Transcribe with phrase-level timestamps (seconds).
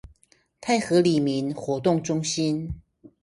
[0.59, 2.73] 泰和里民活動中心